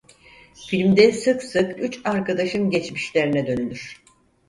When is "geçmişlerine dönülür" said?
2.69-4.01